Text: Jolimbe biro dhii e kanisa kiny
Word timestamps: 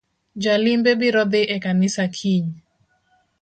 Jolimbe 0.45 0.91
biro 1.01 1.21
dhii 1.31 1.47
e 1.55 1.57
kanisa 1.65 2.03
kiny 2.17 2.47